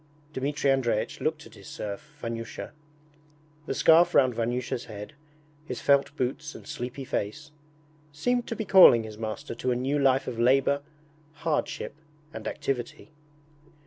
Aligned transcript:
Dmitri 0.33 0.71
Andreich 0.71 1.21
looked 1.21 1.45
at 1.45 1.53
his 1.53 1.67
serf, 1.67 2.17
Vanyusha. 2.19 2.71
The 3.67 3.75
scarf 3.75 4.15
round 4.15 4.33
Vanyusha's 4.33 4.85
head, 4.85 5.13
his 5.67 5.79
felt 5.79 6.15
boots 6.17 6.55
and 6.55 6.65
sleepy 6.65 7.05
face, 7.05 7.51
seemed 8.11 8.47
to 8.47 8.55
be 8.55 8.65
calling 8.65 9.03
his 9.03 9.19
master 9.19 9.53
to 9.53 9.69
a 9.69 9.75
new 9.75 9.99
life 9.99 10.25
of 10.27 10.39
labour, 10.39 10.81
hardship, 11.33 11.93
and 12.33 12.47
activity. 12.47 13.11